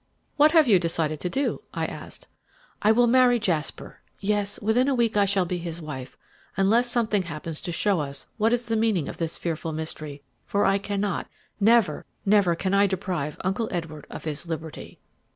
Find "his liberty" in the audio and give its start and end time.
14.23-14.97